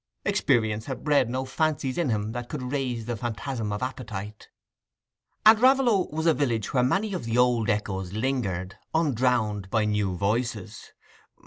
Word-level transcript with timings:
Experience 0.25 0.87
had 0.87 1.03
bred 1.03 1.29
no 1.29 1.45
fancies 1.45 1.95
in 1.95 2.09
him 2.09 2.31
that 2.31 2.49
could 2.49 2.71
raise 2.71 3.05
the 3.05 3.15
phantasm 3.15 3.71
of 3.71 3.83
appetite. 3.83 4.49
And 5.45 5.59
Raveloe 5.61 6.07
was 6.11 6.25
a 6.25 6.33
village 6.33 6.73
where 6.73 6.81
many 6.81 7.13
of 7.13 7.25
the 7.25 7.37
old 7.37 7.69
echoes 7.69 8.11
lingered, 8.11 8.79
undrowned 8.95 9.69
by 9.69 9.85
new 9.85 10.15
voices. 10.17 10.91